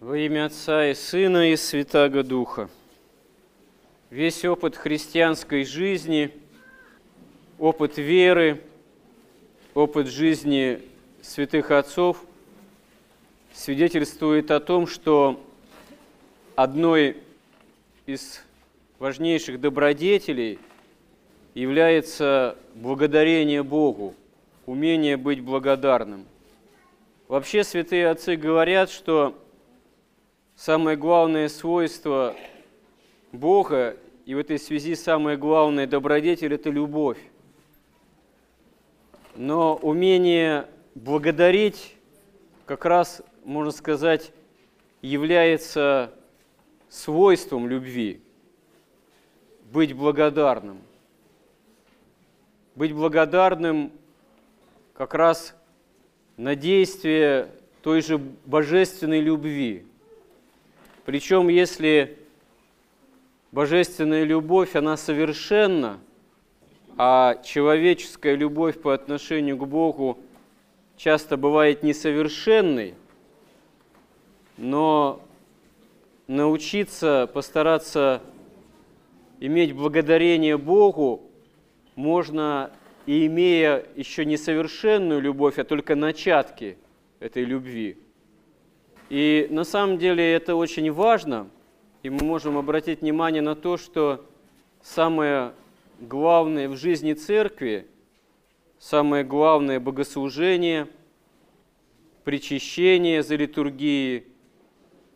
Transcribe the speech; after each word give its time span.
Во 0.00 0.16
имя 0.16 0.46
Отца 0.46 0.86
и 0.86 0.94
Сына 0.94 1.52
и 1.52 1.56
Святаго 1.56 2.22
Духа. 2.22 2.70
Весь 4.08 4.46
опыт 4.46 4.74
христианской 4.74 5.66
жизни, 5.66 6.30
опыт 7.58 7.98
веры, 7.98 8.62
опыт 9.74 10.06
жизни 10.06 10.80
святых 11.20 11.70
отцов 11.70 12.24
свидетельствует 13.52 14.50
о 14.50 14.60
том, 14.60 14.86
что 14.86 15.38
одной 16.56 17.18
из 18.06 18.40
важнейших 18.98 19.60
добродетелей 19.60 20.58
является 21.52 22.56
благодарение 22.74 23.62
Богу, 23.62 24.14
умение 24.64 25.18
быть 25.18 25.42
благодарным. 25.42 26.24
Вообще 27.28 27.64
святые 27.64 28.08
отцы 28.08 28.36
говорят, 28.36 28.88
что 28.88 29.36
самое 30.60 30.94
главное 30.94 31.48
свойство 31.48 32.36
Бога, 33.32 33.96
и 34.26 34.34
в 34.34 34.38
этой 34.38 34.58
связи 34.58 34.94
самое 34.94 35.38
главное 35.38 35.86
добродетель– 35.86 36.52
это 36.54 36.68
любовь. 36.68 37.16
Но 39.36 39.76
умение 39.76 40.66
благодарить 40.94 41.96
как 42.66 42.84
раз, 42.84 43.22
можно 43.42 43.72
сказать, 43.72 44.32
является 45.00 46.12
свойством 46.90 47.66
любви. 47.66 48.20
Быть 49.72 49.94
благодарным. 49.94 50.82
Быть 52.74 52.92
благодарным 52.92 53.92
как 54.92 55.14
раз 55.14 55.56
на 56.36 56.54
действие 56.54 57.48
той 57.80 58.02
же 58.02 58.18
божественной 58.18 59.20
любви– 59.20 59.86
причем, 61.04 61.48
если 61.48 62.18
божественная 63.52 64.24
любовь, 64.24 64.76
она 64.76 64.96
совершенна, 64.96 65.98
а 66.96 67.36
человеческая 67.42 68.34
любовь 68.34 68.80
по 68.80 68.92
отношению 68.92 69.56
к 69.56 69.66
Богу 69.66 70.18
часто 70.96 71.36
бывает 71.36 71.82
несовершенной, 71.82 72.94
но 74.58 75.22
научиться, 76.26 77.28
постараться 77.32 78.20
иметь 79.38 79.74
благодарение 79.74 80.58
Богу 80.58 81.22
можно 81.96 82.70
и 83.06 83.26
имея 83.26 83.86
еще 83.96 84.26
несовершенную 84.26 85.22
любовь, 85.22 85.58
а 85.58 85.64
только 85.64 85.96
начатки 85.96 86.76
этой 87.20 87.44
любви– 87.44 87.96
и 89.10 89.48
на 89.50 89.64
самом 89.64 89.98
деле 89.98 90.32
это 90.32 90.54
очень 90.54 90.90
важно, 90.92 91.50
и 92.04 92.10
мы 92.10 92.24
можем 92.24 92.56
обратить 92.56 93.00
внимание 93.00 93.42
на 93.42 93.56
то, 93.56 93.76
что 93.76 94.24
самое 94.82 95.52
главное 95.98 96.68
в 96.68 96.76
жизни 96.76 97.14
церкви, 97.14 97.88
самое 98.78 99.24
главное 99.24 99.80
богослужение, 99.80 100.86
причащение 102.22 103.24
за 103.24 103.34
литургией 103.34 104.28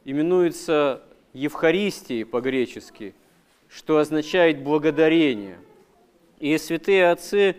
именуется 0.05 1.05
Евхаристией 1.33 2.25
по-гречески, 2.25 3.15
что 3.69 3.99
означает 3.99 4.61
благодарение. 4.65 5.59
И 6.41 6.59
святые 6.59 7.11
отцы 7.11 7.57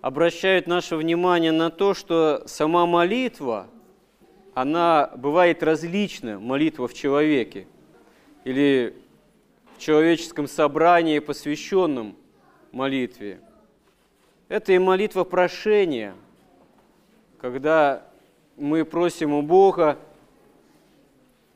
обращают 0.00 0.68
наше 0.68 0.94
внимание 0.94 1.50
на 1.50 1.70
то, 1.70 1.94
что 1.94 2.44
сама 2.46 2.86
молитва– 2.86 3.66
она 4.54 5.10
бывает 5.16 5.62
различна, 5.62 6.38
молитва 6.38 6.88
в 6.88 6.94
человеке, 6.94 7.66
или 8.44 8.94
в 9.76 9.78
человеческом 9.80 10.46
собрании, 10.46 11.18
посвященном 11.18 12.16
молитве. 12.70 13.40
Это 14.48 14.72
и 14.72 14.78
молитва 14.78 15.24
прошения, 15.24 16.14
когда 17.40 18.06
мы 18.56 18.84
просим 18.84 19.32
у 19.32 19.42
Бога 19.42 19.98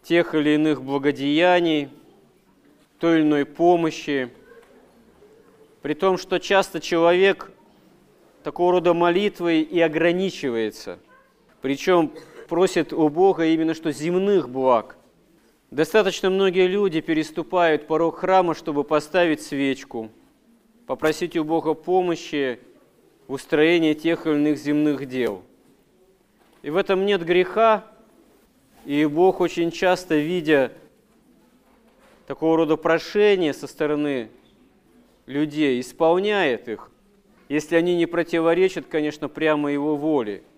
тех 0.03 0.35
или 0.35 0.51
иных 0.51 0.83
благодеяний, 0.83 1.91
той 2.99 3.19
или 3.19 3.23
иной 3.23 3.45
помощи, 3.45 4.31
при 5.83 5.95
том, 5.95 6.17
что 6.17 6.39
часто 6.39 6.81
человек 6.81 7.51
такого 8.43 8.73
рода 8.73 8.95
молитвой 8.95 9.61
и 9.61 9.81
ограничивается. 9.81 10.99
Причем 11.61 12.13
просит 12.47 12.93
у 12.93 13.09
Бога 13.09 13.47
именно 13.47 13.75
что 13.75 13.93
земных 13.93 14.49
благ. 14.49 14.97
Достаточно 15.71 16.31
многие 16.31 16.67
люди 16.67 17.01
переступают 17.01 17.87
порог 17.87 18.19
храма, 18.19 18.55
чтобы 18.55 18.85
поставить 18.85 19.43
свечку, 19.43 20.11
попросить 20.87 21.37
у 21.37 21.45
Бога 21.45 21.75
помощи 21.75 22.61
в 23.27 23.33
устроении 23.33 23.95
тех 23.95 24.27
или 24.27 24.35
иных 24.35 24.59
земных 24.59 25.07
дел. 25.07 25.43
И 26.63 26.71
в 26.71 26.77
этом 26.77 27.05
нет 27.05 27.25
греха, 27.25 27.85
и 28.85 29.05
Бог 29.05 29.41
очень 29.41 29.71
часто, 29.71 30.17
видя 30.17 30.73
такого 32.27 32.57
рода 32.57 32.77
прошения 32.77 33.53
со 33.53 33.67
стороны 33.67 34.31
людей, 35.27 35.81
исполняет 35.81 36.69
их, 36.69 36.91
если 37.49 37.77
они 37.77 37.97
не 37.97 38.07
противоречат, 38.07 38.87
конечно, 38.87 39.29
прямо 39.29 39.71
Его 39.73 39.97
воле– 39.97 40.43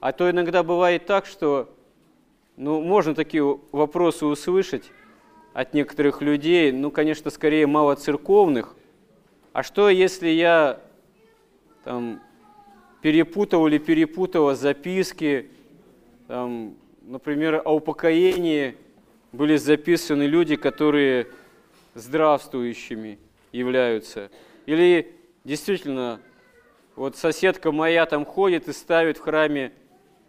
а 0.00 0.12
то 0.12 0.30
иногда 0.30 0.62
бывает 0.62 1.06
так, 1.06 1.26
что 1.26 1.68
ну, 2.56 2.80
можно 2.80 3.14
такие 3.14 3.58
вопросы 3.70 4.26
услышать 4.26 4.90
от 5.52 5.74
некоторых 5.74 6.22
людей, 6.22 6.72
ну, 6.72 6.90
конечно, 6.90 7.30
скорее 7.30 7.66
мало 7.66 7.94
церковных. 7.94 8.76
А 9.52 9.62
что, 9.62 9.88
если 9.88 10.28
я 10.28 10.80
там, 11.84 12.20
перепутал 13.02 13.66
или 13.66 13.78
перепутала 13.78 14.54
записки, 14.54 15.50
там, 16.28 16.76
например, 17.02 17.60
о 17.64 17.76
упокоении 17.76 18.76
были 19.32 19.56
записаны 19.56 20.24
люди, 20.24 20.56
которые 20.56 21.26
здравствующими 21.94 23.18
являются. 23.52 24.30
Или 24.66 25.14
действительно, 25.44 26.20
вот 26.96 27.16
соседка 27.16 27.72
моя 27.72 28.06
там 28.06 28.24
ходит 28.24 28.68
и 28.68 28.72
ставит 28.72 29.18
в 29.18 29.22
храме 29.22 29.72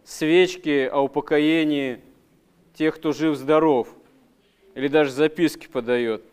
свечки 0.03 0.87
о 0.91 1.01
упокоении 1.01 2.01
тех, 2.73 2.95
кто 2.95 3.11
жив-здоров, 3.11 3.87
или 4.75 4.87
даже 4.87 5.11
записки 5.11 5.67
подает. 5.67 6.23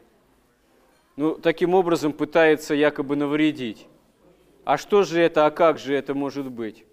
Ну, 1.17 1.35
таким 1.35 1.75
образом 1.75 2.13
пытается 2.13 2.75
якобы 2.75 3.17
навредить. 3.17 3.87
А 4.65 4.77
что 4.79 5.03
же 5.03 5.21
это, 5.21 5.47
а 5.47 5.51
как 5.51 5.79
же 5.79 5.95
это 5.95 6.15
может 6.15 6.51
быть? 6.51 6.85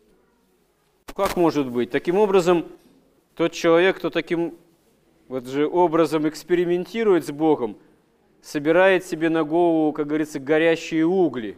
Как 1.15 1.37
может 1.37 1.67
быть? 1.67 1.91
Таким 1.91 2.17
образом, 2.17 2.65
тот 3.35 3.51
человек, 3.53 3.97
кто 3.97 4.09
таким 4.09 4.55
вот 5.27 5.45
же 5.47 5.67
образом 5.67 6.27
экспериментирует 6.27 7.25
с 7.25 7.31
Богом, 7.31 7.77
собирает 8.41 9.05
себе 9.05 9.29
на 9.29 9.43
голову, 9.43 9.91
как 9.93 10.07
говорится, 10.07 10.39
горящие 10.39 11.05
угли. 11.05 11.57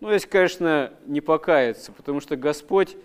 Ну, 0.00 0.10
если, 0.10 0.28
конечно, 0.28 0.92
не 1.06 1.20
покаяться, 1.20 1.92
потому 1.92 2.20
что 2.20 2.36
Господь 2.36 2.96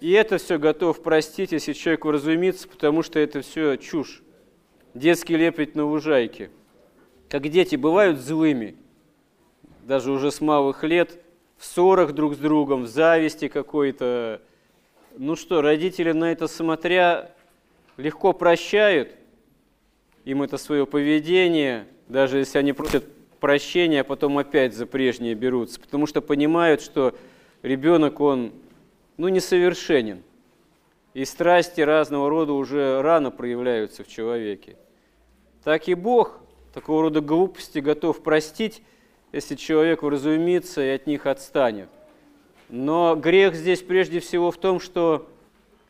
и 0.00 0.12
это 0.12 0.38
все 0.38 0.58
готов 0.58 1.02
простить, 1.02 1.52
если 1.52 1.72
человек 1.74 2.04
вразумится, 2.04 2.66
потому 2.66 3.02
что 3.02 3.18
это 3.18 3.42
все 3.42 3.76
чушь. 3.76 4.22
Детский 4.94 5.36
лепить 5.36 5.74
на 5.74 5.84
лужайке. 5.84 6.50
Как 7.28 7.48
дети 7.48 7.76
бывают 7.76 8.18
злыми, 8.18 8.76
даже 9.84 10.10
уже 10.10 10.30
с 10.30 10.40
малых 10.40 10.82
лет, 10.84 11.18
в 11.58 11.66
ссорах 11.66 12.12
друг 12.12 12.34
с 12.34 12.38
другом, 12.38 12.84
в 12.84 12.88
зависти 12.88 13.48
какой-то. 13.48 14.40
Ну 15.16 15.36
что, 15.36 15.60
родители 15.60 16.12
на 16.12 16.32
это 16.32 16.48
смотря 16.48 17.32
легко 17.96 18.32
прощают 18.32 19.10
им 20.24 20.42
это 20.42 20.56
свое 20.58 20.86
поведение, 20.86 21.86
даже 22.08 22.38
если 22.38 22.58
они 22.58 22.72
просят 22.72 23.04
прощения, 23.40 24.00
а 24.00 24.04
потом 24.04 24.38
опять 24.38 24.74
за 24.74 24.86
прежнее 24.86 25.34
берутся, 25.34 25.80
потому 25.80 26.06
что 26.06 26.20
понимают, 26.20 26.82
что 26.82 27.14
ребенок, 27.62 28.20
он 28.20 28.52
ну, 29.20 29.28
несовершенен. 29.28 30.22
И 31.12 31.26
страсти 31.26 31.82
разного 31.82 32.30
рода 32.30 32.54
уже 32.54 33.02
рано 33.02 33.30
проявляются 33.30 34.02
в 34.02 34.08
человеке. 34.08 34.78
Так 35.62 35.88
и 35.88 35.94
Бог 35.94 36.40
такого 36.72 37.02
рода 37.02 37.20
глупости 37.20 37.80
готов 37.80 38.22
простить, 38.22 38.82
если 39.30 39.56
человек 39.56 40.02
вразумится 40.02 40.80
и 40.80 40.88
от 40.88 41.06
них 41.06 41.26
отстанет. 41.26 41.90
Но 42.70 43.14
грех 43.14 43.54
здесь 43.54 43.82
прежде 43.82 44.20
всего 44.20 44.50
в 44.50 44.56
том, 44.56 44.80
что 44.80 45.28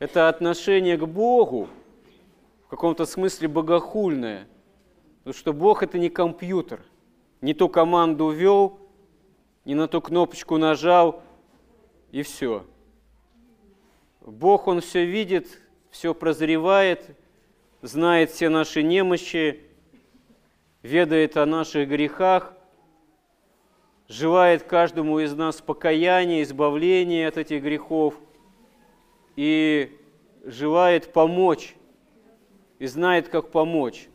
это 0.00 0.28
отношение 0.28 0.96
к 0.96 1.06
Богу 1.06 1.68
в 2.64 2.68
каком-то 2.68 3.06
смысле 3.06 3.46
богохульное. 3.46 4.48
Потому 5.18 5.38
что 5.38 5.52
Бог– 5.52 5.82
это 5.84 6.00
не 6.00 6.08
компьютер. 6.08 6.80
Не 7.42 7.54
ту 7.54 7.68
команду 7.68 8.30
ввел, 8.30 8.80
не 9.64 9.76
на 9.76 9.86
ту 9.86 10.00
кнопочку 10.00 10.56
нажал, 10.56 11.22
и 12.10 12.22
все– 12.22 12.64
Бог, 14.20 14.66
Он 14.66 14.80
все 14.80 15.04
видит, 15.04 15.60
все 15.90 16.14
прозревает, 16.14 17.16
знает 17.82 18.30
все 18.30 18.48
наши 18.48 18.82
немощи, 18.82 19.60
ведает 20.82 21.36
о 21.36 21.46
наших 21.46 21.88
грехах, 21.88 22.54
желает 24.08 24.64
каждому 24.64 25.20
из 25.20 25.34
нас 25.34 25.60
покаяния, 25.60 26.42
избавления 26.42 27.28
от 27.28 27.38
этих 27.38 27.62
грехов 27.62 28.14
и 29.36 29.96
желает 30.44 31.12
помочь, 31.12 31.74
и 32.78 32.86
знает, 32.86 33.28
как 33.28 33.50
помочь, 33.50 34.08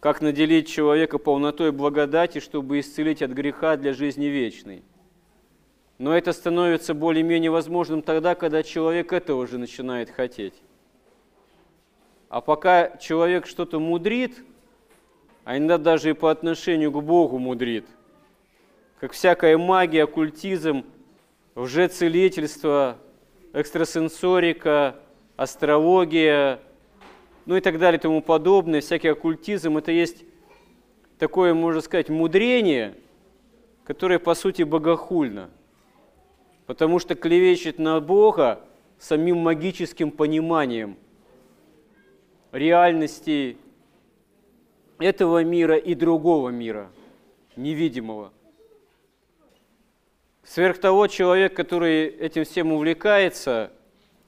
как 0.00 0.20
наделить 0.20 0.68
человека 0.68 1.18
полнотой 1.18 1.72
благодати, 1.72 2.38
чтобы 2.38 2.80
исцелить 2.80 3.22
от 3.22 3.32
греха 3.32 3.76
для 3.76 3.92
жизни 3.92 4.26
вечной. 4.26 4.82
Но 5.98 6.16
это 6.16 6.32
становится 6.32 6.94
более-менее 6.94 7.50
возможным 7.50 8.02
тогда, 8.02 8.34
когда 8.34 8.62
человек 8.62 9.12
этого 9.12 9.46
же 9.46 9.58
начинает 9.58 10.10
хотеть. 10.10 10.54
А 12.28 12.40
пока 12.40 12.96
человек 12.98 13.46
что-то 13.46 13.80
мудрит, 13.80 14.44
а 15.44 15.56
иногда 15.56 15.78
даже 15.78 16.10
и 16.10 16.12
по 16.12 16.30
отношению 16.30 16.92
к 16.92 17.02
Богу 17.02 17.38
мудрит, 17.38 17.86
как 19.00 19.12
всякая 19.12 19.56
магия, 19.58 20.04
оккультизм, 20.04 20.84
лжецелительство, 21.54 22.98
экстрасенсорика, 23.52 24.96
астрология, 25.36 26.60
ну 27.46 27.56
и 27.56 27.60
так 27.60 27.78
далее 27.78 27.98
и 27.98 28.02
тому 28.02 28.20
подобное, 28.20 28.82
всякий 28.82 29.08
оккультизм, 29.08 29.78
это 29.78 29.90
есть 29.90 30.24
такое, 31.18 31.54
можно 31.54 31.80
сказать, 31.80 32.08
мудрение, 32.08 32.94
которое 33.84 34.18
по 34.18 34.34
сути 34.34 34.64
богохульно, 34.64 35.48
потому 36.68 36.98
что 36.98 37.14
клевещет 37.14 37.78
на 37.78 37.98
Бога 37.98 38.60
самим 38.98 39.38
магическим 39.38 40.10
пониманием 40.10 40.98
реальности 42.52 43.56
этого 44.98 45.42
мира 45.42 45.78
и 45.78 45.94
другого 45.94 46.50
мира, 46.50 46.90
невидимого. 47.56 48.34
Сверх 50.44 50.78
того, 50.78 51.06
человек, 51.06 51.56
который 51.56 52.04
этим 52.04 52.44
всем 52.44 52.70
увлекается, 52.70 53.72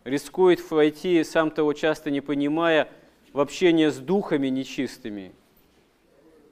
рискует 0.05 0.61
войти, 0.71 1.23
сам 1.25 1.51
того 1.51 1.75
часто 1.75 2.11
не 2.11 2.23
понимая, 2.23 2.89
в 3.35 3.41
общение 3.41 3.91
с 3.91 3.99
духами 3.99 4.49
нечистыми, 4.49 5.33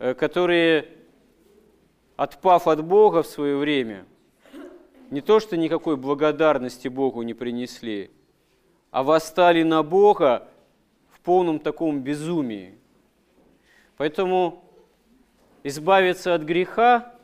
э, 0.00 0.12
которые, 0.12 0.86
отпав 2.16 2.68
от 2.68 2.84
Бога 2.84 3.22
в 3.22 3.26
свое 3.26 3.56
время, 3.56 4.04
не 5.10 5.20
то 5.20 5.40
что 5.40 5.56
никакой 5.56 5.96
благодарности 5.96 6.88
Богу 6.88 7.22
не 7.22 7.34
принесли, 7.34 8.10
а 8.90 9.02
восстали 9.02 9.62
на 9.62 9.82
Бога 9.82 10.48
в 11.10 11.20
полном 11.20 11.58
таком 11.58 12.00
безумии. 12.00 12.78
Поэтому 13.96 14.64
избавиться 15.62 16.34
от 16.34 16.42
греха, 16.42 17.14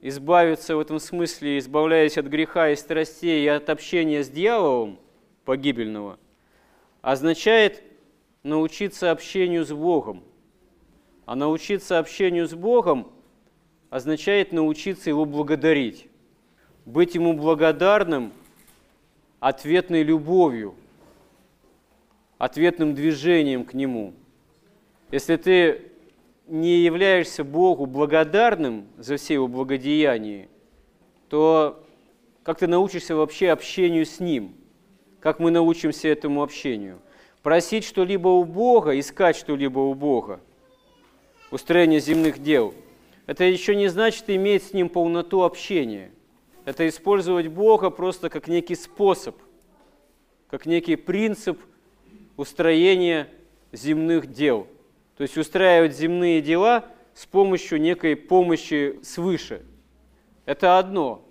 избавиться 0.00 0.76
в 0.76 0.80
этом 0.80 0.98
смысле, 0.98 1.58
избавляясь 1.58 2.18
от 2.18 2.26
греха 2.26 2.70
и 2.70 2.76
страстей 2.76 3.44
и 3.44 3.48
от 3.48 3.68
общения 3.68 4.22
с 4.22 4.28
дьяволом 4.28 4.98
погибельного, 5.44 6.18
означает 7.00 7.82
научиться 8.42 9.10
общению 9.10 9.64
с 9.64 9.72
Богом. 9.72 10.24
А 11.24 11.36
научиться 11.36 11.98
общению 11.98 12.48
с 12.48 12.54
Богом 12.54 13.12
означает 13.90 14.52
научиться 14.52 15.10
Его 15.10 15.24
благодарить, 15.24 16.08
быть 16.84 17.14
Ему 17.14 17.32
благодарным 17.34 18.32
ответной 19.40 20.02
любовью, 20.02 20.74
ответным 22.38 22.94
движением 22.94 23.64
к 23.64 23.74
Нему– 23.74 24.14
если 25.12 25.36
ты 25.36 25.82
не 26.46 26.78
являешься 26.78 27.44
Богу 27.44 27.84
благодарным 27.84 28.86
за 28.96 29.18
все 29.18 29.34
его 29.34 29.46
благодеяния, 29.46 30.48
то 31.28 31.84
как 32.42 32.58
ты 32.58 32.66
научишься 32.66 33.14
вообще 33.14 33.50
общению 33.50 34.06
с 34.06 34.20
Ним? 34.20 34.54
Как 35.20 35.38
мы 35.38 35.50
научимся 35.50 36.08
этому 36.08 36.42
общению? 36.42 36.98
Просить 37.42 37.84
что-либо 37.84 38.28
у 38.28 38.44
Бога, 38.44 38.98
искать 38.98 39.36
что-либо 39.36 39.80
у 39.80 39.92
Бога, 39.92 40.40
устроение 41.50 42.00
земных 42.00 42.42
дел. 42.42 42.72
Это 43.26 43.44
еще 43.44 43.76
не 43.76 43.88
значит 43.88 44.24
иметь 44.30 44.64
с 44.64 44.72
Ним 44.72 44.88
полноту 44.88 45.42
общения. 45.42 46.10
Это 46.64 46.88
использовать 46.88 47.48
Бога 47.48 47.90
просто 47.90 48.28
как 48.28 48.48
некий 48.48 48.74
способ, 48.74 49.36
как 50.48 50.66
некий 50.66 50.96
принцип 50.96 51.60
устроения 52.36 53.28
земных 53.72 54.32
дел– 54.32 54.66
то 55.16 55.22
есть 55.22 55.36
устраивать 55.36 55.96
земные 55.96 56.40
дела 56.40 56.86
с 57.14 57.26
помощью 57.26 57.80
некой 57.80 58.16
помощи 58.16 58.98
свыше. 59.02 59.62
Это 60.46 60.78
одно. 60.78 61.24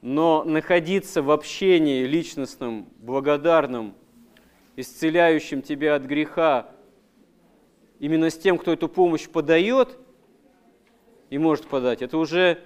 Но 0.00 0.44
находиться 0.44 1.20
в 1.22 1.30
общении 1.30 2.04
личностном, 2.04 2.88
благодарном, 2.98 3.94
исцеляющем 4.76 5.62
тебя 5.62 5.96
от 5.96 6.04
греха, 6.04 6.70
именно 7.98 8.30
с 8.30 8.38
тем, 8.38 8.56
кто 8.56 8.72
эту 8.72 8.88
помощь 8.88 9.28
подает 9.28 9.98
и 11.28 11.38
может 11.38 11.66
подать, 11.66 12.02
это 12.02 12.18
уже 12.18 12.58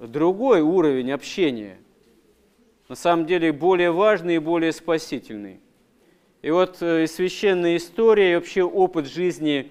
другой 0.00 0.62
уровень 0.62 1.12
общения. 1.12 1.78
На 2.88 2.96
самом 2.96 3.26
деле 3.26 3.52
более 3.52 3.92
важный 3.92 4.36
и 4.36 4.38
более 4.38 4.72
спасительный. 4.72 5.60
И 6.42 6.50
вот 6.50 6.80
э, 6.80 7.06
священная 7.06 7.76
история 7.76 8.32
и 8.32 8.34
вообще 8.34 8.62
опыт 8.62 9.06
жизни 9.06 9.70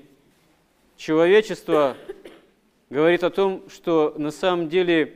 человечество 0.96 1.98
говорит 2.90 3.24
о 3.24 3.32
том, 3.32 3.64
что 3.70 4.14
на 4.18 4.30
самом 4.30 4.70
деле, 4.70 5.16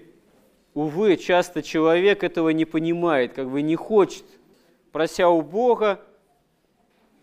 увы, 0.73 1.15
часто 1.17 1.61
человек 1.61 2.23
этого 2.23 2.49
не 2.49 2.65
понимает, 2.65 3.33
как 3.33 3.49
бы 3.49 3.61
не 3.61 3.75
хочет, 3.75 4.25
прося 4.91 5.29
у 5.29 5.41
Бога 5.41 6.01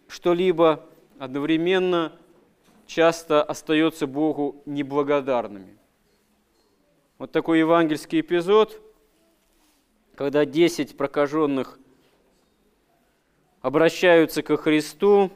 что-либо, 0.06 0.84
одновременно 1.18 2.12
часто 2.86 3.42
остается 3.42 4.06
Богу 4.06 4.62
неблагодарными. 4.64 5.79
Вот 7.20 7.32
такой 7.32 7.58
евангельский 7.58 8.20
эпизод, 8.20 8.80
когда 10.14 10.46
10 10.46 10.96
прокаженных 10.96 11.78
обращаются 13.60 14.42
ко 14.42 14.56
Христу, 14.56 15.30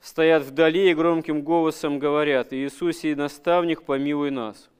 стоят 0.00 0.44
вдали 0.44 0.90
и 0.90 0.94
громким 0.94 1.42
голосом 1.42 1.98
говорят, 1.98 2.54
«Иисусе, 2.54 3.14
наставник, 3.14 3.82
помилуй 3.82 4.30
нас». 4.30 4.70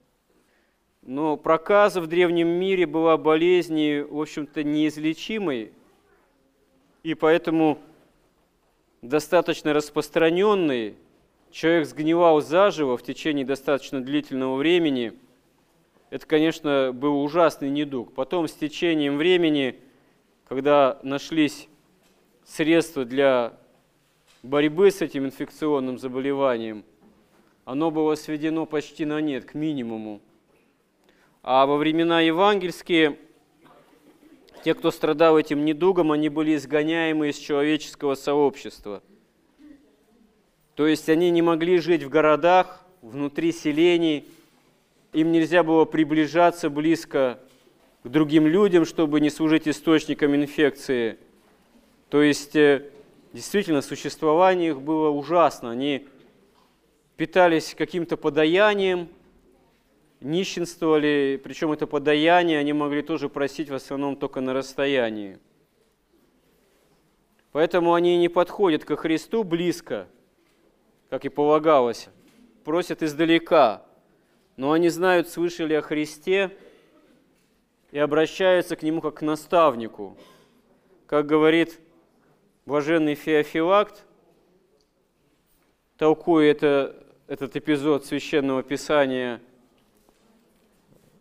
Но 1.02 1.36
проказа 1.36 2.00
в 2.00 2.06
древнем 2.06 2.48
мире 2.48 2.86
была 2.86 3.18
болезнью, 3.18 4.08
в 4.10 4.18
общем-то, 4.18 4.64
неизлечимой, 4.64 5.72
и 7.02 7.12
поэтому 7.12 7.80
достаточно 9.02 9.74
распространенной. 9.74 10.96
Человек 11.50 11.86
сгнивал 11.86 12.40
заживо 12.40 12.96
в 12.96 13.02
течение 13.02 13.44
достаточно 13.44 14.02
длительного 14.02 14.56
времени. 14.56 15.12
Это, 16.10 16.26
конечно, 16.26 16.90
был 16.92 17.22
ужасный 17.22 17.68
недуг. 17.68 18.14
Потом, 18.14 18.48
с 18.48 18.52
течением 18.52 19.18
времени, 19.18 19.78
когда 20.48 20.98
нашлись 21.02 21.68
средства 22.44 23.04
для 23.04 23.58
борьбы 24.42 24.90
с 24.90 25.02
этим 25.02 25.26
инфекционным 25.26 25.98
заболеванием, 25.98 26.84
оно 27.64 27.90
было 27.90 28.14
сведено 28.14 28.64
почти 28.64 29.04
на 29.04 29.20
нет, 29.20 29.44
к 29.44 29.54
минимуму. 29.54 30.20
А 31.42 31.66
во 31.66 31.76
времена 31.76 32.20
евангельские 32.20 33.18
те, 34.64 34.74
кто 34.74 34.90
страдал 34.90 35.38
этим 35.38 35.64
недугом, 35.64 36.10
они 36.10 36.30
были 36.30 36.56
изгоняемы 36.56 37.28
из 37.28 37.36
человеческого 37.36 38.14
сообщества. 38.14 39.02
То 40.74 40.86
есть 40.86 41.08
они 41.08 41.30
не 41.30 41.42
могли 41.42 41.78
жить 41.78 42.02
в 42.02 42.08
городах, 42.08 42.84
внутри 43.02 43.52
селений, 43.52 44.26
им 45.20 45.32
нельзя 45.32 45.62
было 45.62 45.84
приближаться 45.84 46.70
близко 46.70 47.40
к 48.02 48.08
другим 48.08 48.46
людям, 48.46 48.84
чтобы 48.84 49.20
не 49.20 49.30
служить 49.30 49.66
источником 49.68 50.34
инфекции. 50.34 51.18
То 52.08 52.22
есть 52.22 52.56
э, 52.56 52.90
Действительно, 53.32 53.82
существование 53.82 54.70
их 54.70 54.80
было 54.80 55.10
ужасно. 55.10 55.70
Они 55.70 56.08
питались 57.16 57.74
каким-то 57.74 58.16
подаянием, 58.16 59.08
нищенствовали, 60.20 61.40
причем 61.42 61.72
это 61.72 61.86
подаяние 61.86 62.58
они 62.58 62.72
могли 62.72 63.02
тоже 63.02 63.28
просить 63.28 63.68
в 63.68 63.74
основном 63.74 64.16
только 64.16 64.40
на 64.40 64.54
расстоянии. 64.54 65.38
Поэтому 67.52 67.94
они 67.94 68.16
не 68.16 68.28
подходят 68.28 68.84
ко 68.84 68.96
Христу 68.96 69.44
близко, 69.44 70.08
как 71.10 71.24
и 71.24 71.28
полагалось, 71.28 72.08
просят 72.64 73.02
издалека, 73.02 73.82
но 74.58 74.72
они 74.72 74.88
знают, 74.88 75.28
слышали 75.28 75.72
о 75.74 75.82
Христе 75.82 76.50
и 77.92 77.98
обращаются 77.98 78.74
к 78.74 78.82
Нему 78.82 79.00
как 79.00 79.18
к 79.18 79.22
наставнику. 79.22 80.18
Как 81.06 81.26
говорит 81.26 81.78
блаженный 82.66 83.14
Феофилакт, 83.14 84.04
толкуя 85.96 86.50
это, 86.50 87.06
этот 87.28 87.54
эпизод 87.54 88.04
Священного 88.04 88.64
Писания, 88.64 89.40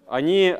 они, 0.07 0.55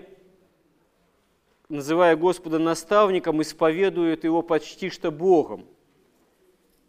называя 1.70 2.16
Господа 2.16 2.60
наставником, 2.60 3.42
исповедуют 3.42 4.24
Его 4.24 4.44
почти 4.44 4.92
что 4.92 5.10
Богом, 5.10 5.66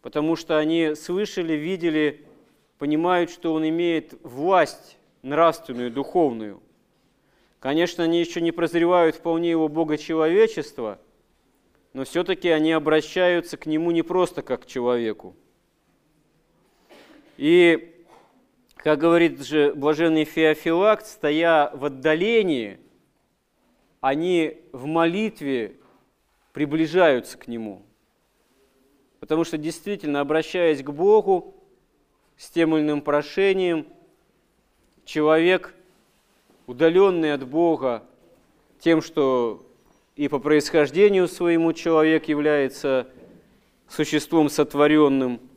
потому 0.03 0.35
что 0.35 0.59
они 0.59 0.93
слышали, 0.93 1.53
видели, 1.53 2.27
понимают, 2.77 3.31
что 3.31 3.55
Он 3.55 3.67
имеет 3.67 4.13
власть 4.21 4.98
нравственную, 5.21 5.91
духовную. 5.91 6.61
Конечно, 7.59 8.03
они 8.03 8.19
еще 8.19 8.41
не 8.41 8.51
прозревают 8.51 9.15
вполне 9.17 9.49
Его 9.49 9.67
Богочеловечества, 9.67 10.99
но 11.93 12.05
все-таки 12.05 12.49
они 12.49 12.71
обращаются 12.71 13.57
к 13.57 13.65
Нему 13.65 13.91
не 13.91 14.01
просто 14.01 14.41
как 14.41 14.63
к 14.63 14.65
человеку. 14.65 15.35
И 17.37 18.05
как 18.75 18.99
говорит 18.99 19.45
же 19.45 19.73
блаженный 19.73 20.23
Феофилакт, 20.23 21.05
стоя 21.05 21.71
в 21.73 21.85
отдалении, 21.85 22.79
они 23.99 24.61
в 24.71 24.85
молитве 24.85 25.75
приближаются 26.53 27.37
к 27.37 27.47
Нему. 27.47 27.81
Потому 29.19 29.43
что 29.43 29.57
действительно, 29.57 30.21
обращаясь 30.21 30.81
к 30.81 30.89
Богу 30.91 31.55
с 32.37 32.49
тем 32.49 32.75
или 32.75 32.83
иным 32.83 33.01
прошением, 33.01 33.87
человек, 35.09 35.73
удаленный 36.67 37.33
от 37.33 37.47
Бога, 37.47 38.03
тем, 38.79 39.01
что 39.01 39.65
и 40.15 40.27
по 40.27 40.39
происхождению 40.39 41.27
своему 41.27 41.73
человек 41.73 42.27
является 42.27 43.07
существом 43.87 44.49
сотворенным– 44.49 45.41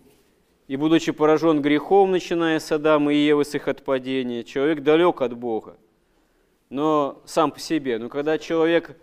и 0.69 0.77
будучи 0.77 1.13
поражен 1.13 1.61
грехом, 1.61 2.13
начиная 2.13 2.59
с 2.59 2.73
Адама 2.73 3.13
и 3.13 3.19
Евы 3.19 3.45
с 3.45 3.55
их 3.55 3.69
отпадения, 3.69 4.43
человек 4.43 4.83
далек 4.83 5.21
от 5.21 5.35
Бога, 5.35 5.77
но 6.71 7.21
сам 7.27 7.51
по 7.51 7.61
себе. 7.61 7.99
Но 7.99 8.09
когда 8.09 8.39
человек 8.39 8.97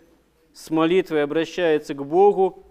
с 0.52 0.70
молитвой 0.70 1.22
обращается 1.22 1.94
к 1.94 2.04
Богу, 2.04 2.64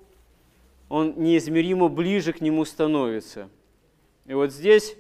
он 0.89 1.13
неизмеримо 1.15 1.87
ближе 1.87 2.33
к 2.33 2.41
Нему 2.41 2.65
становится. 2.65 3.47
И 4.25 4.33
вот 4.33 4.51
здесь 4.51 4.97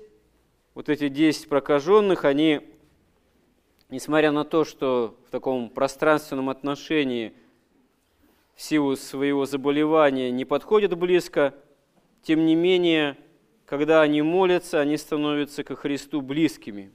вот 0.79 0.87
эти 0.87 1.09
10 1.09 1.49
прокаженных, 1.49 2.23
они, 2.23 2.61
несмотря 3.89 4.31
на 4.31 4.45
то, 4.45 4.63
что 4.63 5.19
в 5.27 5.29
таком 5.29 5.69
пространственном 5.69 6.47
отношении 6.49 7.33
в 8.55 8.61
силу 8.61 8.95
своего 8.95 9.45
заболевания 9.45 10.31
не 10.31 10.45
подходят 10.45 10.97
близко, 10.97 11.53
тем 12.21 12.45
не 12.45 12.55
менее– 12.55 13.17
когда 13.65 14.01
они 14.01 14.21
молятся, 14.21 14.79
они 14.79 14.95
становятся 14.95 15.65
ко 15.65 15.75
Христу 15.75 16.21
близкими. 16.21 16.91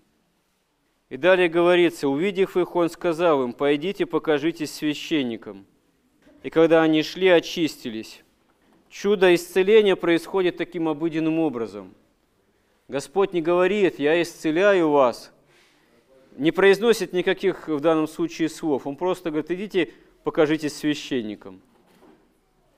И 1.11 1.19
далее 1.19 1.49
говорится, 1.49 2.09
увидев 2.09 2.57
их, 2.57 2.75
он 2.75 2.88
сказал 2.88 3.45
им, 3.45 3.53
пойдите 3.53 4.07
покажитесь 4.07 4.73
священникам. 4.73 5.67
И 6.43 6.49
когда 6.49 6.83
они 6.83 7.03
шли, 7.03 7.29
очистились. 7.29 8.23
Чудо 8.88 9.33
исцеления 9.35 9.95
происходит 9.95 10.57
таким 10.57 10.88
обыденным 10.88 11.38
образом. 11.38 11.95
Господь 12.88 13.33
не 13.33 13.41
говорит, 13.41 13.99
я 13.99 14.21
исцеляю 14.21 14.91
вас, 14.91 15.33
не 16.37 16.50
произносит 16.53 17.12
никаких 17.12 17.69
в 17.69 17.81
данном 17.81 18.07
случае 18.07 18.49
слов. 18.49 18.87
Он 18.87 18.97
просто 18.97 19.31
говорит, 19.31 19.50
идите 19.50 19.93
покажитесь 20.23 20.76
священникам. 20.76 21.62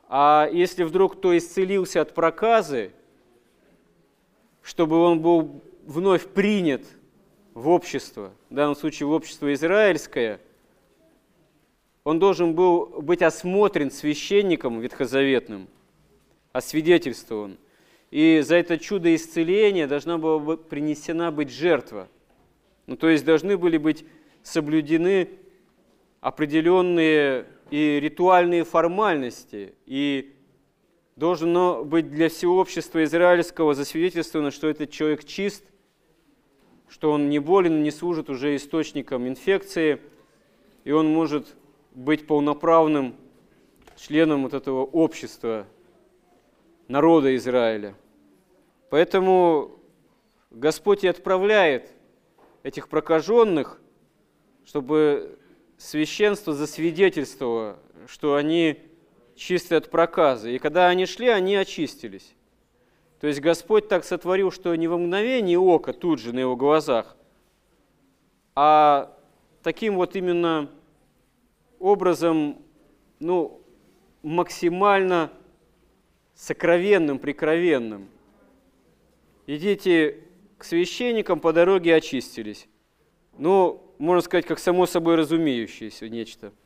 А 0.09 0.49
если 0.53 0.85
вдруг 0.85 1.17
кто 1.17 1.37
исцелился 1.37 2.01
от 2.01 2.15
проказы, 2.15 2.93
чтобы 4.63 4.99
он 4.99 5.21
был 5.21 5.63
вновь 5.85 6.27
принят 6.27 6.83
в 7.55 7.69
общество, 7.69 8.33
в 8.51 8.55
данном 8.55 8.77
случае 8.77 9.09
в 9.09 9.13
общество 9.13 9.53
израильское, 9.55 10.41
он 12.05 12.21
должен 12.21 12.55
был 12.55 12.87
быть 13.03 13.23
осмотрен 13.23 13.91
священником 13.91 14.81
ветхозаветным, 14.81 15.67
освидетельствован. 16.53 17.59
И 18.11 18.41
за 18.41 18.57
это 18.57 18.79
чудо 18.79 19.15
исцеления 19.15 19.87
должна 19.87 20.19
была 20.19 20.39
быть 20.39 20.69
принесена 20.69 21.31
быть 21.31 21.51
жертва. 21.51 22.09
Ну, 22.87 22.97
то 22.97 23.09
есть 23.09 23.25
должны 23.25 23.57
были 23.57 23.79
быть 23.79 24.05
соблюдены 24.43 25.29
определенные 26.21 27.47
и 27.71 27.99
ритуальные 28.01 28.65
формальности, 28.65 29.75
и 29.87 30.35
должно 31.17 31.85
быть 31.85 32.11
для 32.11 32.29
всего 32.29 32.59
общества 32.59 33.03
израильского 33.05 33.75
засвидетельствовано, 33.75 34.51
что 34.51 34.69
этот 34.69 34.91
человек 34.91 35.25
чист, 35.25 35.65
что 36.89 37.11
он 37.11 37.29
не 37.29 37.39
болен, 37.39 37.83
не 37.83 37.91
служит 37.91 38.31
уже 38.31 38.55
источником 38.55 39.27
инфекции, 39.27 40.01
и 40.85 40.93
он 40.93 41.09
может 41.09 41.57
быть 41.95 42.27
полноправным 42.27 43.17
членом 43.97 44.45
вот 44.45 44.55
этого 44.55 44.85
общества, 44.85 45.67
народа 46.89 47.35
Израиля. 47.37 47.95
Поэтому 48.91 49.79
Господь 50.51 51.05
и 51.05 51.09
отправляет 51.09 51.91
этих 52.63 52.89
прокаженных, 52.89 53.81
чтобы 54.65 55.39
священство 55.77 56.53
засвидетельствовало, 56.53 57.79
что 58.07 58.35
они 58.35 58.79
чисты 59.35 59.75
от 59.77 59.91
проказа. 59.91 60.49
И 60.49 60.59
когда 60.59 60.89
они 60.89 61.07
шли, 61.07 61.29
они 61.29 61.57
очистились. 61.57 62.35
То 63.21 63.27
есть 63.27 63.41
Господь 63.41 63.89
так 63.89 64.05
сотворил, 64.05 64.51
что 64.51 64.75
не 64.75 64.89
во 64.89 64.99
мгновение 64.99 65.59
ока 65.59 65.93
тут 65.93 66.21
же 66.21 66.33
на 66.33 66.41
его 66.41 66.57
глазах, 66.57 67.17
а 68.55 69.17
таким 69.63 69.97
вот 69.97 70.17
именно 70.17 70.71
образом, 71.79 72.63
ну, 73.21 73.61
максимально 74.23 75.31
сокровенным, 76.37 77.19
прикровенным. 77.19 78.09
Идите 79.49 80.21
к 80.59 80.63
священникам, 80.65 81.41
по 81.41 81.53
дороге 81.53 81.97
очистились. 81.97 82.69
Ну, 83.37 83.83
можно 83.99 84.23
сказать, 84.23 84.47
как 84.47 84.61
само 84.61 84.87
собой 84.87 85.17
разумеющееся 85.17 86.09
нечто– 86.09 86.53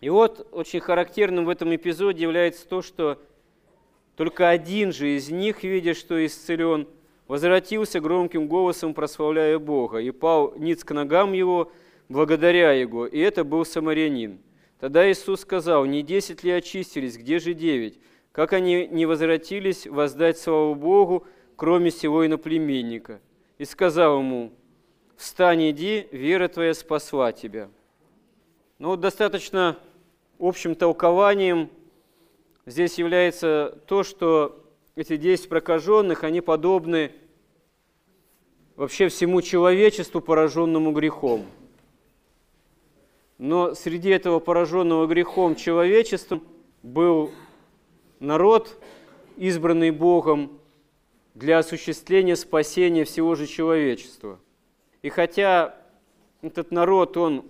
и 0.00 0.10
вот 0.10 0.46
очень 0.52 0.80
характерным 0.80 1.46
в 1.46 1.48
этом 1.48 1.74
эпизоде 1.74 2.22
является 2.22 2.68
то, 2.68 2.82
что 2.82 3.18
только 4.14 4.48
один 4.48 4.92
же 4.92 5.16
из 5.16 5.30
них, 5.30 5.62
видя, 5.62 5.94
что 5.94 6.24
исцелен, 6.24 6.86
возвратился 7.28 8.00
громким 8.00 8.46
голосом, 8.46 8.94
прославляя 8.94 9.58
Бога, 9.58 9.98
и 9.98 10.10
пал 10.10 10.54
ниц 10.56 10.84
к 10.84 10.92
ногам 10.92 11.32
его, 11.32 11.72
благодаря 12.08 12.72
его, 12.72 13.06
и 13.06 13.18
это 13.18 13.42
был 13.42 13.64
самарянин. 13.64 14.38
Тогда 14.78 15.10
Иисус 15.10 15.40
сказал, 15.40 15.86
не 15.86 16.02
десять 16.02 16.44
ли 16.44 16.50
очистились, 16.50 17.16
где 17.16 17.38
же 17.38 17.54
девять? 17.54 17.98
Как 18.36 18.52
они 18.52 18.86
не 18.88 19.06
возвратились 19.06 19.86
воздать 19.86 20.36
славу 20.36 20.74
Богу, 20.74 21.26
кроме 21.56 21.90
сего 21.90 22.26
иноплеменника? 22.26 23.22
И 23.56 23.64
сказал 23.64 24.18
ему, 24.18 24.52
встань, 25.16 25.70
иди, 25.70 26.06
вера 26.12 26.46
твоя 26.48 26.74
спасла 26.74 27.32
тебя. 27.32 27.70
Ну, 28.78 28.88
вот 28.88 29.00
достаточно 29.00 29.78
общим 30.38 30.74
толкованием 30.74 31.70
здесь 32.66 32.98
является 32.98 33.80
то, 33.86 34.02
что 34.02 34.62
эти 34.96 35.16
10 35.16 35.48
прокаженных, 35.48 36.22
они 36.22 36.42
подобны 36.42 37.12
вообще 38.74 39.08
всему 39.08 39.40
человечеству, 39.40 40.20
пораженному 40.20 40.92
грехом. 40.92 41.46
Но 43.38 43.74
среди 43.74 44.10
этого 44.10 44.40
пораженного 44.40 45.06
грехом 45.06 45.56
человечества 45.56 46.38
был 46.82 47.30
народ, 48.20 48.78
избранный 49.36 49.90
Богом 49.90 50.58
для 51.34 51.58
осуществления 51.58 52.36
спасения 52.36 53.04
всего 53.04 53.34
же 53.34 53.46
человечества. 53.46 54.38
И 55.02 55.08
хотя 55.08 55.74
этот 56.42 56.70
народ, 56.70 57.16
он 57.16 57.44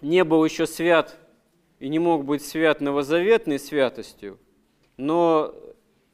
не 0.00 0.24
был 0.24 0.44
еще 0.44 0.66
свят 0.66 1.16
и 1.78 1.88
не 1.88 1.98
мог 1.98 2.24
быть 2.24 2.44
свят 2.44 2.80
новозаветной 2.80 3.58
святостью, 3.58 4.38
но 4.96 5.54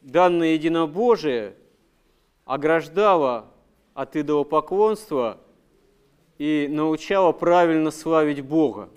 данное 0.01 0.55
единобожие 0.55 1.55
ограждало 2.45 3.47
от 3.95 4.17
идолопоклонства 4.17 5.39
и 6.39 6.67
научало 6.71 7.33
правильно 7.33 7.91
славить 7.91 8.41
Бога. 8.41 8.89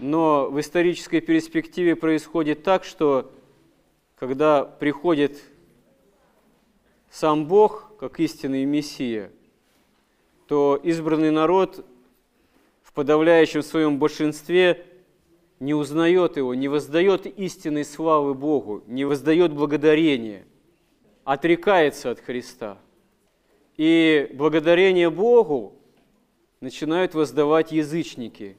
Но 0.00 0.48
в 0.50 0.60
исторической 0.60 1.20
перспективе 1.20 1.96
происходит 1.96 2.62
так, 2.62 2.84
что 2.84 3.30
когда 4.16 4.64
приходит 4.64 5.40
сам 7.10 7.46
Бог, 7.46 7.92
как 7.98 8.20
истинный 8.20 8.64
Мессия, 8.64 9.30
то 10.46 10.80
избранный 10.82 11.30
народ 11.30 11.84
в 12.82 12.92
подавляющем 12.92 13.62
своем 13.62 13.98
большинстве 13.98 14.86
не 15.60 15.74
узнает 15.74 16.36
его, 16.36 16.54
не 16.54 16.68
воздает 16.68 17.26
истинной 17.26 17.84
славы 17.84 18.34
Богу, 18.34 18.82
не 18.86 19.04
воздает 19.04 19.52
благодарения, 19.52 20.46
отрекается 21.24 22.10
от 22.10 22.20
Христа. 22.20 22.78
И 23.76 24.30
благодарение 24.32 25.10
Богу 25.10 25.74
начинают 26.60 27.14
воздавать 27.14 27.72
язычники, 27.72 28.56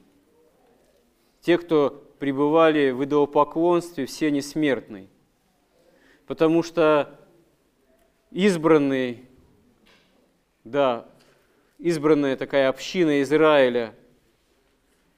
те, 1.40 1.58
кто 1.58 2.04
пребывали 2.18 2.90
в 2.90 3.04
идолопоклонстве, 3.04 4.06
все 4.06 4.30
несмертные. 4.30 5.08
Потому 6.26 6.62
что 6.62 7.18
избранный, 8.30 9.24
да, 10.64 11.08
избранная 11.78 12.36
такая 12.36 12.68
община 12.68 13.22
Израиля, 13.22 13.94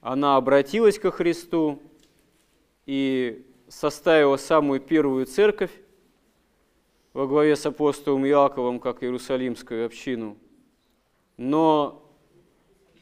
она 0.00 0.36
обратилась 0.36 0.98
ко 0.98 1.10
Христу 1.10 1.82
и 2.86 3.44
составила 3.68 4.36
самую 4.36 4.80
первую 4.80 5.26
церковь 5.26 5.72
во 7.12 7.26
главе 7.26 7.56
с 7.56 7.66
апостолом 7.66 8.26
Иаковом, 8.26 8.80
как 8.80 9.02
Иерусалимскую 9.02 9.86
общину. 9.86 10.36
Но 11.36 12.10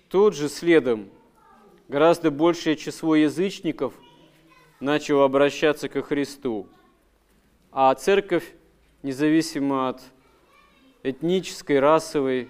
тут 0.09 0.35
же 0.35 0.49
следом 0.49 1.11
гораздо 1.91 2.31
большее 2.31 2.77
число 2.77 3.17
язычников 3.17 3.95
начало 4.79 5.25
обращаться 5.25 5.89
ко 5.89 6.03
Христу. 6.03 6.69
А 7.73 7.93
церковь, 7.97 8.45
независимо 9.03 9.89
от 9.89 10.01
этнической, 11.03 11.81
расовой, 11.81 12.49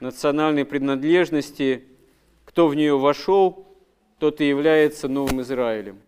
национальной 0.00 0.66
принадлежности, 0.66 1.84
кто 2.44 2.68
в 2.68 2.74
нее 2.74 2.98
вошел, 2.98 3.66
тот 4.18 4.42
и 4.42 4.48
является 4.48 5.08
новым 5.08 5.40
Израилем. 5.40 5.98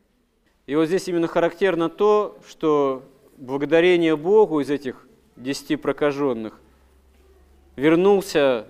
И 0.67 0.77
вот 0.77 0.85
здесь 0.85 1.09
именно 1.09 1.27
характерно 1.27 1.89
то, 1.89 2.39
что 2.47 3.03
благодарение 3.39 4.15
Богу 4.15 4.61
из 4.61 4.69
этих 4.69 5.09
десяти 5.37 5.77
прокаженных 5.77 6.61
вернулся 7.77 8.67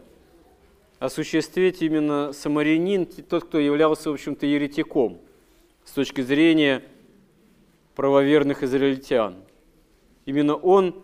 осуществить 0.99 1.83
именно 1.83 2.33
самарянин, 2.33 3.07
тот, 3.07 3.45
кто 3.45 3.59
являлся, 3.59 4.11
в 4.11 4.15
общем-то, 4.15 4.47
еретиком 4.47 5.19
с 5.85 5.93
точки 5.93 6.21
зрения 6.21 6.83
правоверных 7.95 8.63
израильтян. 8.63 9.37
Именно 10.27 10.57
он 10.57 10.95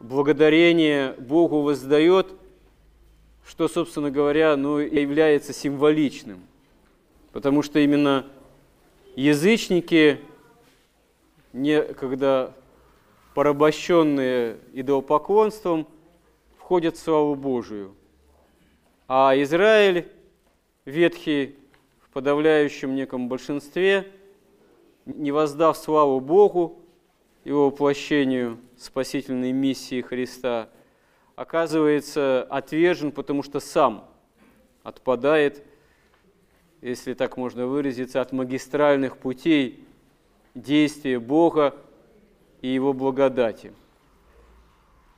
благодарение 0.00 1.12
Богу 1.18 1.60
воздает, 1.60 2.32
что, 3.46 3.68
собственно 3.68 4.10
говоря, 4.10 4.56
ну, 4.56 4.78
является 4.78 5.52
символичным. 5.52 6.40
Потому 7.32 7.62
что 7.62 7.78
именно 7.78 8.26
язычники, 9.16 10.20
некогда 11.52 12.54
порабощенные 13.34 14.58
идолопоклонством, 14.72 15.86
входят 16.58 16.96
в 16.96 17.00
славу 17.00 17.34
Божию. 17.34 17.94
А 19.12 19.34
Израиль, 19.42 20.06
ветхий 20.84 21.58
в 22.00 22.10
подавляющем 22.10 22.94
неком 22.94 23.28
большинстве, 23.28 24.08
не 25.04 25.32
воздав 25.32 25.76
славу 25.76 26.20
Богу, 26.20 26.78
его 27.42 27.66
воплощению 27.66 28.60
спасительной 28.78 29.50
миссии 29.50 30.00
Христа, 30.00 30.68
оказывается 31.34 32.44
отвержен, 32.44 33.10
потому 33.10 33.42
что 33.42 33.58
сам 33.58 34.08
отпадает, 34.84 35.64
если 36.80 37.14
так 37.14 37.36
можно 37.36 37.66
выразиться, 37.66 38.20
от 38.20 38.30
магистральных 38.30 39.16
путей 39.16 39.84
действия 40.54 41.18
Бога 41.18 41.74
и 42.62 42.68
Его 42.68 42.92
благодати. 42.92 43.72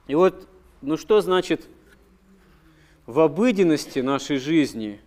И 0.06 0.14
вот, 0.14 0.48
ну 0.80 0.96
что 0.96 1.20
значит 1.20 1.68
в 3.06 3.20
обыденности 3.20 3.98
нашей 4.00 4.36
жизни 4.38 5.00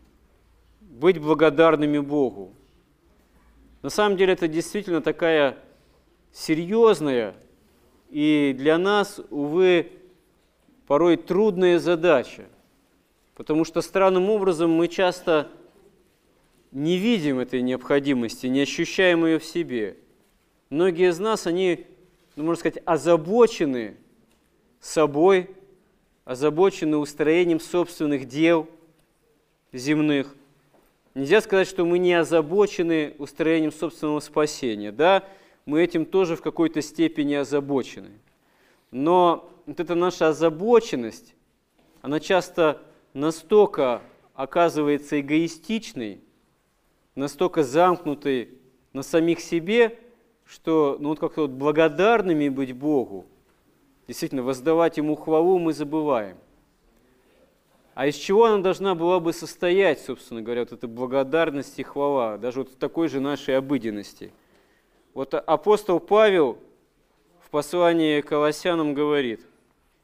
быть 0.82 1.20
благодарными 1.20 2.00
Богу? 2.00 2.54
На 3.82 3.90
самом 3.90 4.18
деле 4.18 4.34
это 4.34 4.48
действительно 4.48 5.02
такая 5.02 5.58
серьезная 6.32 7.36
и 8.10 8.56
для 8.58 8.78
нас, 8.78 9.22
увы, 9.30 9.92
порой 10.88 11.18
трудная 11.18 11.80
задача, 11.80 12.46
потому 13.36 13.66
что 13.66 13.82
странным 13.82 14.30
образом 14.30 14.72
мы 14.72 14.88
часто 14.88 15.50
не 16.72 16.98
видим 16.98 17.40
этой 17.40 17.62
необходимости, 17.62 18.48
не 18.48 18.62
ощущаем 18.62 19.26
ее 19.26 19.40
в 19.40 19.46
себе. 19.46 19.98
Многие 20.70 21.10
из 21.10 21.20
нас, 21.20 21.48
они 21.48 21.86
ну, 22.36 22.44
можно 22.44 22.60
сказать, 22.60 22.82
озабочены 22.86 23.98
собой, 24.80 25.50
озабочены 26.26 26.98
устроением 26.98 27.60
собственных 27.60 28.26
дел 28.26 28.68
земных. 29.72 30.36
Нельзя 31.14 31.40
сказать, 31.40 31.68
что 31.68 31.86
мы 31.86 32.00
не 32.00 32.14
озабочены 32.14 33.16
устроением 33.20 33.72
собственного 33.72 34.20
спасения. 34.20 34.92
Да, 34.92 35.24
мы 35.66 35.82
этим 35.82 36.06
тоже 36.06 36.36
в 36.36 36.42
какой-то 36.42 36.82
степени 36.82 37.36
озабочены. 37.36 38.10
Но 38.92 39.50
вот 39.66 39.80
эта 39.80 39.96
наша 39.96 40.30
озабоченность, 40.30 41.36
она 42.02 42.20
часто 42.20 42.82
настолько 43.14 44.02
оказывается 44.34 45.22
эгоистичной, 45.22 46.20
настолько 47.16 47.64
замкнутой 47.64 48.50
на 48.94 49.04
самих 49.04 49.40
себе, 49.40 50.00
что 50.44 50.98
ну, 51.00 51.10
вот 51.10 51.20
как-то 51.20 51.42
вот 51.42 51.52
благодарными 51.52 52.50
быть 52.50 52.74
Богу, 52.74 53.26
действительно 54.08 54.44
воздавать 54.44 54.98
Ему 54.98 55.16
хвалу 55.16 55.60
мы 55.60 55.74
забываем. 55.74 56.38
А 57.94 58.08
из 58.08 58.16
чего 58.16 58.46
она 58.46 58.62
должна 58.62 58.94
была 58.94 59.20
бы 59.22 59.32
состоять, 59.32 60.02
собственно 60.02 60.42
говоря, 60.42 60.62
вот 60.62 60.74
эта 60.74 60.88
благодарность 60.88 61.80
и 61.80 61.84
хвала, 61.84 62.38
даже 62.38 62.60
вот 62.60 62.70
в 62.70 62.76
такой 62.76 63.08
же 63.08 63.22
нашей 63.22 63.58
обыденности? 63.58 64.34
Вот 65.14 65.34
апостол 65.34 66.02
Павел 66.02 66.58
в 67.40 67.50
послании 67.50 68.20
к 68.20 68.28
Колоссянам 68.28 68.94
говорит, 68.94 69.42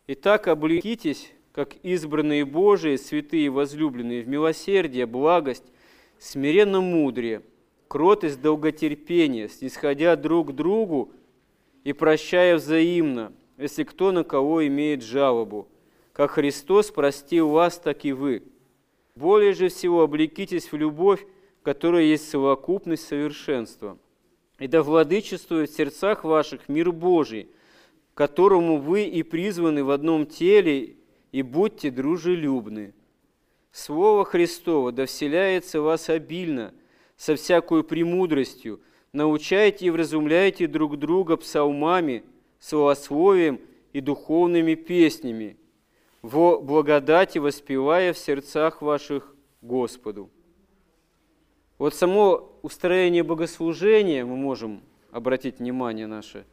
«Итак, 0.08 0.48
облекитесь, 0.48 1.32
как 1.52 1.76
избранные 1.84 2.46
Божии, 2.46 2.96
святые 2.96 3.50
возлюбленные, 3.50 4.22
в 4.22 4.28
милосердие, 4.30 5.06
благость, 5.06 5.66
смиренно 6.18 6.80
мудрее, 6.80 7.42
кротость, 7.90 8.42
долготерпение, 8.42 9.50
снисходя 9.50 10.16
друг 10.16 10.52
к 10.52 10.52
другу 10.54 11.12
и 11.84 11.92
прощая 11.92 12.56
взаимно, 12.56 13.34
если 13.58 13.84
кто 13.84 14.12
на 14.12 14.24
кого 14.24 14.66
имеет 14.68 15.04
жалобу. 15.04 15.68
Как 16.14 16.32
Христос 16.32 16.92
простил 16.92 17.50
вас, 17.50 17.78
так 17.78 18.06
и 18.06 18.14
вы. 18.14 18.44
Более 19.16 19.54
же 19.54 19.70
всего 19.70 20.02
облекитесь 20.02 20.72
в 20.72 20.78
любовь, 20.78 21.26
которая 21.64 22.04
есть 22.04 22.30
совокупность 22.30 23.08
совершенства. 23.08 23.98
И 24.60 24.68
да 24.68 24.84
владычествует 24.84 25.70
в 25.70 25.76
сердцах 25.76 26.24
ваших 26.24 26.70
мир 26.70 26.92
Божий, 26.92 27.50
которому 28.14 28.78
вы 28.78 29.04
и 29.04 29.24
призваны 29.24 29.84
в 29.84 29.90
одном 29.90 30.26
теле, 30.26 30.96
и 31.32 31.42
будьте 31.42 31.92
дружелюбны. 31.92 32.94
Слово 33.72 34.26
Христово 34.26 34.92
да 34.92 35.06
вселяется 35.06 35.82
в 35.82 35.86
вас 35.86 36.10
обильно– 36.10 36.74
со 37.22 37.36
всякой 37.36 37.84
премудростью, 37.84 38.82
научайте 39.14 39.86
и 39.86 39.90
вразумляйте 39.92 40.66
друг 40.66 40.98
друга 40.98 41.38
псалмами, 41.38 42.24
словословием 42.62 43.60
и 43.92 44.00
духовными 44.00 44.76
песнями, 44.76 45.58
во 46.22 46.62
благодати 46.62 47.40
воспевая 47.40 48.14
в 48.14 48.18
сердцах 48.18 48.82
ваших 48.82 49.36
Господу. 49.62 50.30
Вот 51.78 51.94
само 51.94 52.58
устроение 52.62 53.24
богослужения, 53.24 54.24
мы 54.24 54.38
можем 54.38 54.82
обратить 55.12 55.60
внимание 55.60 56.08
наше, 56.08 56.46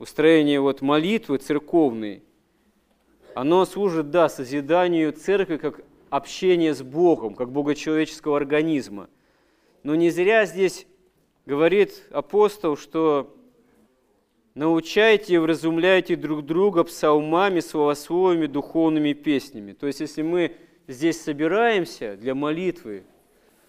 устроение 0.00 0.60
вот 0.60 0.80
молитвы 0.80 1.38
церковной, 1.38 2.24
оно 3.36 3.64
служит, 3.64 4.10
да, 4.10 4.28
созиданию 4.28 5.12
церкви 5.12 5.58
как 5.58 5.80
общение 6.10 6.74
с 6.74 6.82
Богом, 6.82 7.36
как 7.36 7.52
богочеловеческого 7.52 8.36
организма– 8.36 9.08
но 9.84 9.94
не 9.94 10.10
зря 10.10 10.46
здесь 10.46 10.86
говорит 11.44 12.04
апостол, 12.10 12.76
что 12.76 13.36
научайте 14.54 15.34
и 15.34 15.38
вразумляйте 15.38 16.16
друг 16.16 16.44
друга 16.44 16.84
псалмами, 16.84 17.60
словословиями, 17.60 18.46
духовными 18.46 19.12
песнями. 19.12 19.72
То 19.72 19.86
есть, 19.86 20.00
если 20.00 20.22
мы 20.22 20.56
здесь 20.86 21.20
собираемся 21.20 22.16
для 22.16 22.34
молитвы 22.34 23.04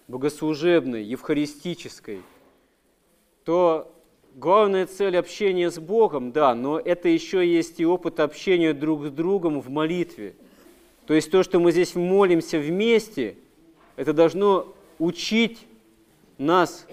богослужебной, 0.08 1.04
евхаристической, 1.04 2.22
то 3.44 3.92
главная 4.36 4.86
цель 4.86 5.18
общения 5.18 5.72
с 5.72 5.80
Богом, 5.80 6.32
да, 6.32 6.54
но 6.54 6.80
это 6.80 7.10
еще 7.10 7.46
есть 7.46 7.80
и 7.80 7.86
опыт 7.86 8.20
общения 8.20 8.74
друг 8.74 9.06
с 9.06 9.10
другом 9.10 9.62
в 9.62 9.70
молитве. 9.70 10.36
То 11.08 11.14
есть 11.14 11.32
то, 11.32 11.44
что 11.44 11.60
мы 11.60 11.72
здесь 11.72 11.96
молимся 11.96 12.60
вместе, 12.60 13.38
это 13.96 14.14
должно 14.14 14.74
учить 15.00 15.66
нас 16.38 16.88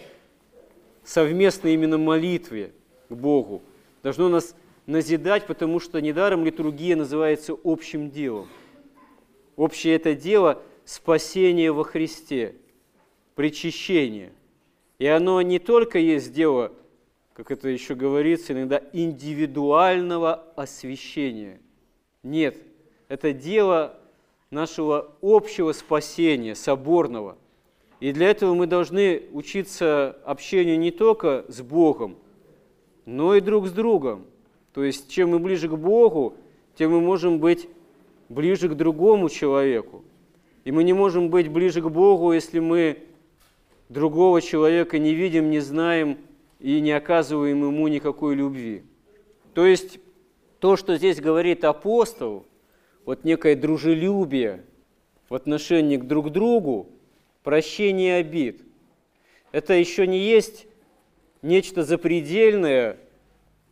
совместной 1.04 1.74
именно 1.74 1.98
молитве 1.98 2.72
к 3.08 3.14
Богу, 3.14 3.62
должно 4.02 4.28
нас 4.28 4.54
назидать, 4.86 5.46
потому 5.46 5.80
что 5.80 6.00
недаром 6.00 6.44
литургия 6.44 6.96
называется 6.96 7.56
общим 7.64 8.10
делом. 8.10 8.48
Общее 9.56 9.94
это 9.94 10.14
дело– 10.14 10.62
спасение 10.84 11.72
во 11.72 11.84
Христе, 11.84 12.56
причащение. 13.34 14.32
И 14.98 15.06
оно 15.06 15.40
не 15.42 15.58
только 15.58 15.98
есть 15.98 16.32
дело, 16.32 16.72
как 17.34 17.50
это 17.50 17.68
еще 17.68 17.94
говорится 17.94 18.52
иногда, 18.52 18.82
индивидуального 18.92 20.44
освящения. 20.56 21.60
Нет, 22.22 22.56
это 23.08 23.32
дело 23.32 23.98
нашего 24.50 25.12
общего 25.22 25.72
спасения, 25.72 26.54
соборного. 26.54 27.38
И 28.00 28.12
для 28.12 28.30
этого 28.30 28.54
мы 28.54 28.66
должны 28.66 29.22
учиться 29.32 30.18
общению 30.24 30.78
не 30.78 30.90
только 30.90 31.44
с 31.48 31.62
Богом, 31.62 32.16
но 33.04 33.34
и 33.34 33.40
друг 33.40 33.66
с 33.66 33.72
другом. 33.72 34.26
То 34.72 34.84
есть, 34.84 35.10
чем 35.10 35.30
мы 35.30 35.38
ближе 35.38 35.68
к 35.68 35.74
Богу, 35.74 36.34
тем 36.76 36.92
мы 36.92 37.00
можем 37.00 37.38
быть 37.38 37.68
ближе 38.28 38.68
к 38.68 38.74
другому 38.74 39.28
человеку. 39.28 40.02
И 40.64 40.72
мы 40.72 40.84
не 40.84 40.92
можем 40.92 41.28
быть 41.28 41.48
ближе 41.48 41.82
к 41.82 41.88
Богу, 41.88 42.32
если 42.32 42.60
мы 42.60 42.98
другого 43.88 44.40
человека 44.40 44.98
не 44.98 45.12
видим, 45.12 45.50
не 45.50 45.60
знаем 45.60 46.18
и 46.60 46.80
не 46.80 46.92
оказываем 46.92 47.64
ему 47.66 47.88
никакой 47.88 48.34
любви. 48.34 48.84
То 49.54 49.66
есть 49.66 49.98
то, 50.60 50.76
что 50.76 50.96
здесь 50.96 51.20
говорит 51.20 51.64
апостол, 51.64 52.46
вот 53.04 53.24
некое 53.24 53.56
дружелюбие 53.56 54.64
в 55.28 55.34
отношении 55.34 55.96
к 55.96 56.04
друг 56.04 56.30
другу, 56.30 56.88
прощение 57.42 58.16
обид, 58.16 58.62
это 59.50 59.74
еще 59.74 60.06
не 60.06 60.18
есть 60.18 60.66
нечто 61.42 61.82
запредельное, 61.82 62.98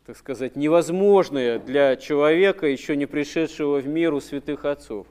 так 0.04 0.16
сказать, 0.16 0.56
невозможное 0.56 1.58
для 1.58 1.96
человека, 1.96 2.66
еще 2.66 2.96
не 2.96 3.06
пришедшего 3.06 3.80
в 3.80 3.86
миру 3.86 4.20
святых 4.20 4.64
отцов. 4.64 5.06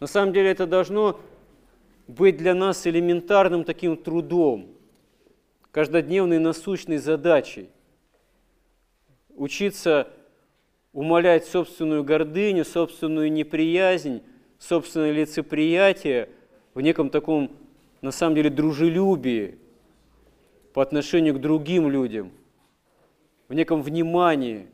На 0.00 0.06
самом 0.06 0.32
деле 0.32 0.50
это 0.50 0.66
должно 0.66 1.20
быть 2.08 2.36
для 2.36 2.54
нас 2.54 2.86
элементарным 2.86 3.64
таким 3.64 3.96
трудом, 3.96 4.68
каждодневной 5.70 6.38
насущной 6.38 6.98
задачей. 6.98 7.70
Учиться 9.34 10.08
умолять 10.92 11.46
собственную 11.46 12.04
гордыню, 12.04 12.64
собственную 12.64 13.32
неприязнь, 13.32 14.22
собственное 14.58 15.12
лицеприятие 15.12 16.28
в 16.74 16.80
неком 16.80 17.08
таком, 17.08 17.50
на 18.00 18.10
самом 18.10 18.34
деле, 18.34 18.50
дружелюбии 18.50 19.58
по 20.72 20.82
отношению 20.82 21.34
к 21.34 21.40
другим 21.40 21.88
людям– 21.88 22.32
в 23.52 23.54
неком 23.54 23.82
внимании, 23.82 24.66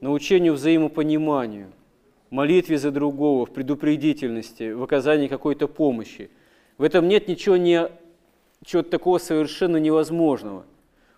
научению 0.00 0.54
взаимопониманию, 0.54 1.72
молитве 2.30 2.78
за 2.78 2.90
другого, 2.90 3.44
в 3.44 3.52
предупредительности, 3.52 4.72
в 4.72 4.82
оказании 4.82 5.28
какой-то 5.28 5.68
помощи. 5.68 6.30
В 6.78 6.82
этом 6.82 7.06
нет 7.06 7.28
ничего, 7.28 7.58
не, 7.58 7.90
чего 8.64 8.82
такого 8.82 9.18
совершенно 9.18 9.76
невозможного. 9.76 10.64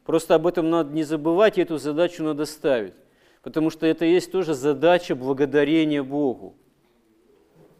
Просто 0.04 0.34
об 0.34 0.48
этом 0.48 0.68
надо 0.68 0.92
не 0.92 1.04
забывать, 1.04 1.58
и 1.58 1.60
эту 1.60 1.78
задачу 1.78 2.24
надо 2.24 2.44
ставить. 2.44 2.94
Потому 3.42 3.70
что 3.70 3.86
это 3.86 4.04
есть 4.04 4.32
тоже 4.32 4.54
задача 4.54 5.14
благодарения 5.14 6.02
Богу, 6.02 6.56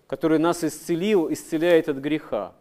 который 0.07 0.39
нас 0.39 0.63
исцелил, 0.63 1.33
исцеляет 1.33 1.89
от 1.89 1.97
греха. 1.97 2.55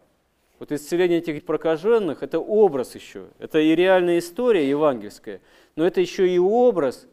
Вот 0.59 0.71
исцеление 0.71 1.19
этих 1.19 1.45
прокаженных– 1.45 2.17
это 2.23 2.39
образ 2.39 2.95
еще, 2.95 3.27
это 3.37 3.59
и 3.59 3.75
реальная 3.75 4.17
история 4.17 4.67
евангельская, 4.67 5.41
но 5.75 5.85
это 5.85 6.01
еще 6.01 6.27
и 6.27 6.39
образ 6.39 7.07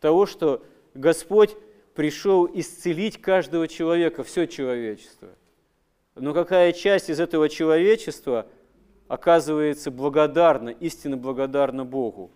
того, 0.00 0.26
что 0.26 0.64
Господь 0.94 1.56
пришел 1.94 2.48
исцелить 2.52 3.20
каждого 3.20 3.68
человека, 3.68 4.24
все 4.24 4.46
человечество. 4.46 5.28
Но 6.16 6.34
какая 6.34 6.72
часть 6.72 7.10
из 7.10 7.20
этого 7.20 7.48
человечества 7.48 8.46
оказывается 9.06 9.90
благодарна, 9.90 10.70
истинно 10.70 11.16
благодарна 11.16 11.84
Богу? 11.84 12.30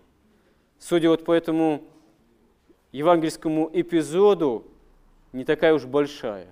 Судя 0.78 1.08
вот 1.08 1.24
по 1.24 1.32
этому 1.32 1.82
евангельскому 2.92 3.70
эпизоду, 3.72 4.66
не 5.32 5.44
такая 5.44 5.74
уж 5.74 5.84
большая. 5.84 6.48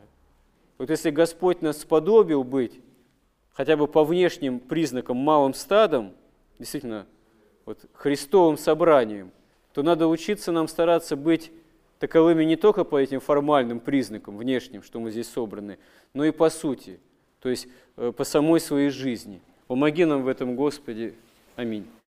Вот 0.78 0.90
если 0.90 1.10
Господь 1.10 1.62
нас 1.62 1.80
сподобил 1.80 2.42
быть 2.42 2.80
хотя 3.52 3.76
бы 3.76 3.86
по 3.86 4.04
внешним 4.04 4.58
признакам 4.58 5.16
малым 5.16 5.54
стадом, 5.54 6.12
действительно, 6.58 7.06
вот, 7.64 7.78
Христовым 7.92 8.58
собранием, 8.58 9.30
то 9.72 9.82
надо 9.82 10.06
учиться 10.06 10.52
нам 10.52 10.68
стараться 10.68 11.16
быть 11.16 11.52
таковыми 11.98 12.44
не 12.44 12.56
только 12.56 12.84
по 12.84 12.98
этим 12.98 13.20
формальным 13.20 13.80
признакам 13.80 14.36
внешним, 14.36 14.82
что 14.82 15.00
мы 15.00 15.10
здесь 15.10 15.30
собраны, 15.30 15.78
но 16.14 16.24
и 16.24 16.30
по 16.30 16.50
сути, 16.50 16.98
то 17.40 17.48
есть 17.48 17.68
э, 17.96 18.12
по 18.12 18.24
самой 18.24 18.60
своей 18.60 18.90
жизни. 18.90 19.40
Помоги 19.68 20.04
нам 20.04 20.22
в 20.22 20.28
этом, 20.28 20.56
Господи. 20.56 21.14
Аминь. 21.56 21.86